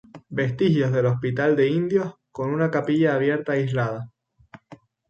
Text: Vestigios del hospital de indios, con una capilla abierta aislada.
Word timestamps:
Vestigios 0.29 0.91
del 0.91 1.05
hospital 1.05 1.55
de 1.55 1.67
indios, 1.67 2.15
con 2.31 2.51
una 2.51 2.71
capilla 2.71 3.13
abierta 3.13 3.51
aislada. 3.51 4.11